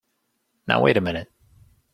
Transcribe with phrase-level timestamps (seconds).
[0.67, 1.31] Now wait a minute!